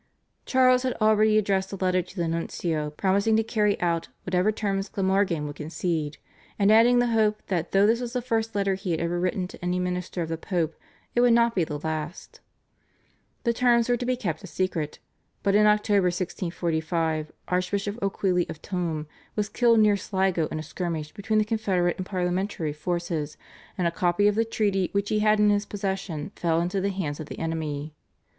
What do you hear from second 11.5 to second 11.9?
be the